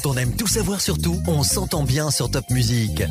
[0.00, 3.02] Quand on aime tout savoir sur tout, on s'entend bien sur Top Music.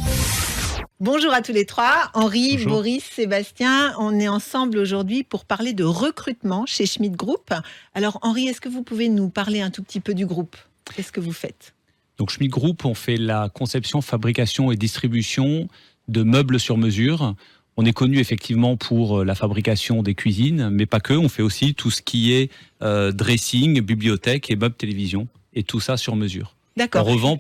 [1.01, 2.69] Bonjour à tous les trois, Henri, Bonjour.
[2.69, 3.93] Boris, Sébastien.
[3.99, 7.53] On est ensemble aujourd'hui pour parler de recrutement chez Schmidt Group.
[7.93, 10.55] Alors Henri, est-ce que vous pouvez nous parler un tout petit peu du groupe?
[10.95, 11.73] Qu'est-ce que vous faites?
[12.17, 15.67] Donc Schmidt Group, on fait la conception, fabrication et distribution
[16.07, 17.35] de meubles sur mesure.
[17.75, 21.13] On est connu effectivement pour euh, la fabrication des cuisines, mais pas que.
[21.13, 22.49] On fait aussi tout ce qui est
[22.81, 25.27] euh, dressing, bibliothèque et meubles télévision.
[25.53, 26.56] Et tout ça sur mesure.
[26.95, 27.39] On revend,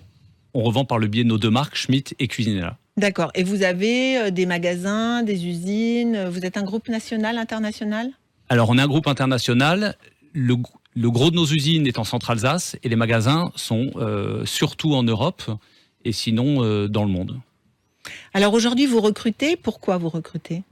[0.53, 2.77] on revend par le biais de nos deux marques, Schmidt et Cuisinella.
[2.97, 3.31] D'accord.
[3.35, 6.15] Et vous avez euh, des magasins, des usines.
[6.15, 8.11] euh, Vous êtes un groupe national, international?
[8.49, 9.95] Alors on est un groupe international.
[10.33, 10.55] Le,
[10.95, 15.03] le gros de nos usines est en Centre-Alsace et les magasins sont euh, surtout en
[15.03, 15.43] Europe
[16.05, 17.39] et sinon euh, dans le monde.
[18.33, 19.57] Alors aujourd'hui, vous recrutez?
[19.57, 20.63] Pourquoi vous recrutez?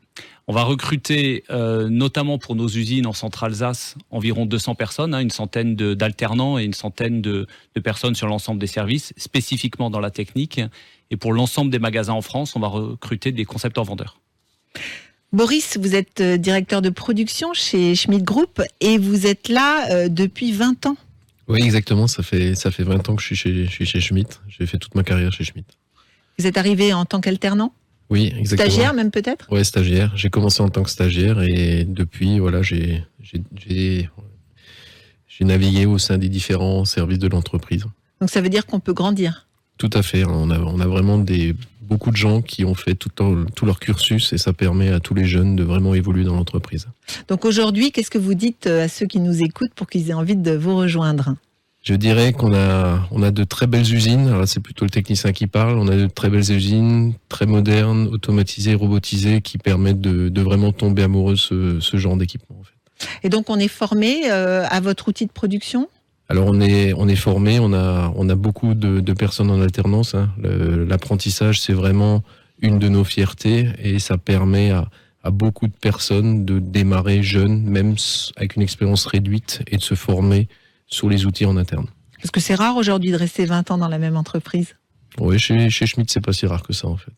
[0.48, 5.32] On va recruter euh, notamment pour nos usines en Centre-Alsace environ 200 personnes, hein, une
[5.32, 10.12] centaine d'alternants et une centaine de, de personnes sur l'ensemble des services, spécifiquement dans la
[10.12, 10.62] technique.
[11.10, 14.20] Et pour l'ensemble des magasins en France, on va recruter des concepteurs vendeurs.
[15.34, 20.08] Boris, vous êtes euh, directeur de production chez Schmidt Group et vous êtes là euh,
[20.08, 20.96] depuis 20 ans.
[21.48, 22.08] Oui, exactement.
[22.08, 24.40] Ça fait, ça fait 20 ans que je suis chez, je suis chez Schmitt.
[24.48, 25.66] J'ai fait toute ma carrière chez Schmitt.
[26.40, 27.74] Vous êtes arrivé en tant qu'alternant?
[28.10, 28.70] Oui, exactement.
[28.70, 29.52] Stagiaire même peut-être?
[29.52, 30.12] Ouais, stagiaire.
[30.16, 33.04] J'ai commencé en tant que stagiaire et depuis, voilà, j'ai,
[35.42, 37.86] navigué au sein des différents services de l'entreprise.
[38.22, 39.48] Donc ça veut dire qu'on peut grandir?
[39.78, 40.24] Tout à fait.
[40.26, 43.66] On a, on a vraiment des, beaucoup de gens qui ont fait tout, leur- tout
[43.66, 46.88] leur cursus et ça permet à tous les jeunes de vraiment évoluer dans l'entreprise.
[47.28, 50.36] Donc aujourd'hui, qu'est-ce que vous dites à ceux qui nous écoutent pour qu'ils aient envie
[50.36, 51.36] de vous rejoindre?
[51.86, 54.28] Je dirais qu'on a, on a de très belles usines.
[54.30, 55.78] Alors c'est plutôt le technicien qui parle.
[55.78, 60.72] On a de très belles usines, très modernes, automatisées, robotisées, qui permettent de, de vraiment
[60.72, 62.58] tomber amoureux ce, ce genre d'équipement.
[62.60, 62.74] En fait.
[63.22, 65.88] Et donc on est formé euh, à votre outil de production?
[66.28, 67.60] Alors on est, on est formé.
[67.60, 70.16] On a, on a beaucoup de, de personnes en alternance.
[70.16, 70.30] hein.
[70.42, 72.24] Le- L'apprentissage, c'est vraiment
[72.62, 74.90] une de nos fiertés et ça permet à,
[75.24, 77.96] à beaucoup de personnes de démarrer jeunes, même
[78.38, 80.48] avec une expérience réduite, et de se former
[80.88, 81.88] sur les outils en interne.
[82.18, 84.76] Parce que c'est rare aujourd'hui de rester 20 ans dans la même entreprise.
[85.20, 87.14] Oui, chez, chez Schmitt, c'est pas si rare que ça en fait.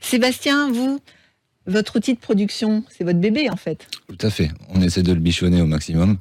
[0.00, 1.00] Sébastien, vous,
[1.66, 3.86] votre outil de production, c'est votre bébé en fait.
[4.08, 4.50] Tout à fait.
[4.70, 6.18] On essaie de le bichonner au maximum.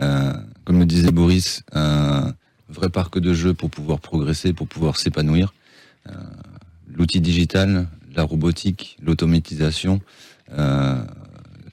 [0.00, 0.32] Euh,
[0.64, 2.34] comme le disait Boris, un
[2.68, 5.54] vrai parc de jeux pour pouvoir progresser, pour pouvoir s'épanouir.
[6.08, 6.12] Euh,
[6.96, 10.00] L'outil digital, la robotique, l'automatisation
[10.52, 11.02] euh,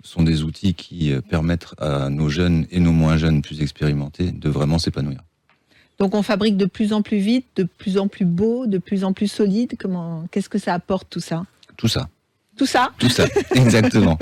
[0.03, 4.31] sont des outils qui euh, permettent à nos jeunes et nos moins jeunes plus expérimentés
[4.31, 5.19] de vraiment s'épanouir.
[5.99, 9.03] Donc on fabrique de plus en plus vite, de plus en plus beau, de plus
[9.03, 9.73] en plus solide.
[9.77, 11.45] Comment Qu'est-ce que ça apporte tout ça?
[11.77, 12.09] Tout ça.
[12.57, 12.91] Tout ça?
[12.97, 13.25] Tout ça,
[13.55, 14.17] exactement.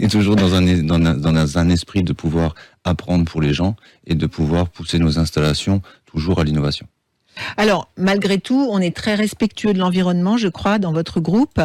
[0.00, 2.54] Et toujours dans un, dans, un, dans un esprit de pouvoir
[2.84, 3.76] apprendre pour les gens
[4.06, 6.86] et de pouvoir pousser nos installations toujours à l'innovation.
[7.56, 11.60] Alors, malgré tout, on est très respectueux de l'environnement, je crois, dans votre groupe.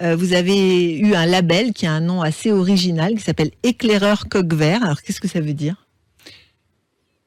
[0.00, 4.28] Euh, vous avez eu un label qui a un nom assez original, qui s'appelle Éclaireur
[4.28, 4.82] Coq Vert.
[4.84, 5.86] Alors, qu'est-ce que ça veut dire?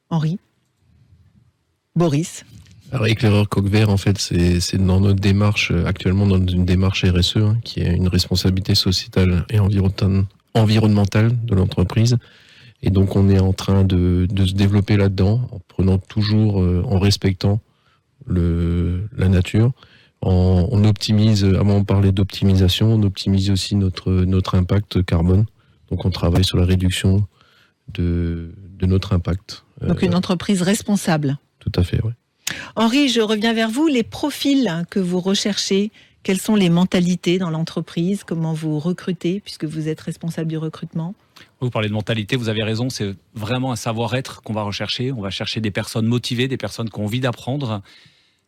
[0.09, 0.39] Henri?
[1.95, 2.45] Boris?
[2.91, 7.05] Alors, éclaireur coq vert, en fait, c'est dans notre démarche, euh, actuellement dans une démarche
[7.05, 12.17] RSE, hein, qui est une responsabilité sociétale et environnementale de l'entreprise.
[12.81, 16.81] Et donc, on est en train de, de se développer là-dedans, en prenant toujours, euh,
[16.85, 17.59] en respectant
[18.25, 19.71] le, la nature.
[20.21, 25.45] On optimise, avant on parlait d'optimisation, on optimise aussi notre, notre impact carbone.
[25.89, 27.25] Donc, on travaille sur la réduction
[27.93, 29.63] de, de notre impact.
[29.81, 31.37] Donc, Euh, une entreprise responsable.
[31.59, 32.11] Tout à fait, oui.
[32.75, 33.87] Henri, je reviens vers vous.
[33.87, 35.91] Les profils que vous recherchez,
[36.29, 38.23] quelles sont les mentalités dans l'entreprise?
[38.23, 41.15] Comment vous recrutez, puisque vous êtes responsable du recrutement?
[41.59, 45.11] Vous parlez de mentalité, vous avez raison, c'est vraiment un savoir-être qu'on va rechercher.
[45.11, 47.81] On va chercher des personnes motivées, des personnes qui ont envie d'apprendre.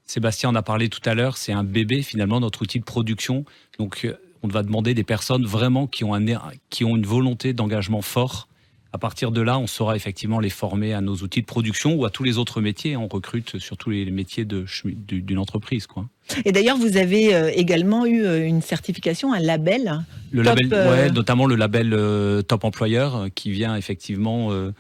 [0.05, 3.45] Sébastien en a parlé tout à l'heure, c'est un bébé finalement, notre outil de production.
[3.79, 4.13] Donc euh,
[4.43, 6.23] on va demander des personnes vraiment qui ont, un,
[6.69, 8.47] qui ont une volonté d'engagement fort.
[8.94, 12.03] À partir de là, on saura effectivement les former à nos outils de production ou
[12.03, 12.97] à tous les autres métiers.
[12.97, 15.88] On recrute sur tous les métiers d'une entreprise.
[15.88, 16.08] Quoi.
[16.43, 20.02] Et d'ailleurs, vous avez euh, également eu euh, une certification, un label.
[20.32, 24.72] Le Top, label, euh, ouais, notamment le label euh, Top Employeur, qui vient effectivement euh,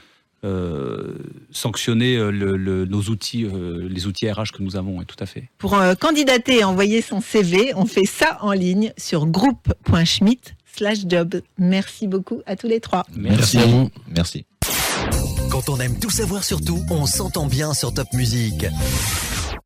[1.51, 3.45] sanctionner le- le- nos outils,
[3.89, 4.97] les outils RH que nous avons.
[4.99, 5.49] ouais, tout à fait.
[5.57, 11.41] Pour candidater et envoyer son CV, on fait ça en ligne sur groupe.schmidt slash job.
[11.57, 13.05] Merci beaucoup à tous les trois.
[13.15, 13.89] Merci à vous.
[14.07, 14.45] Merci.
[15.49, 18.65] Quand on aime tout savoir sur tout, on s'entend bien sur Top Music.